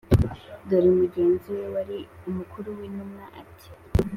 ".dore 0.69 0.89
mugenzi 0.99 1.47
we 1.57 1.65
wari 1.73 1.97
umukuru 2.29 2.67
w'intumwaati" 2.77 3.69